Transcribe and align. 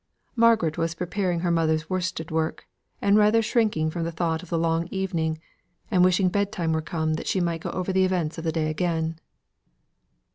Margaret 0.35 0.79
was 0.79 0.95
preparing 0.95 1.41
her 1.41 1.51
mother's 1.51 1.87
worsted 1.87 2.31
work, 2.31 2.65
and 3.03 3.15
rather 3.19 3.43
shrinking 3.43 3.91
from 3.91 4.03
the 4.03 4.11
thought 4.11 4.41
of 4.41 4.49
the 4.49 4.57
long 4.57 4.87
evening, 4.89 5.39
and 5.91 6.03
wishing 6.03 6.27
bed 6.29 6.51
time 6.51 6.73
were 6.73 6.81
come 6.81 7.13
that 7.13 7.27
she 7.27 7.39
might 7.39 7.61
go 7.61 7.69
over 7.69 7.93
the 7.93 8.03
events 8.03 8.39
of 8.39 8.43
the 8.43 8.51
day 8.51 8.67
again. 8.67 9.19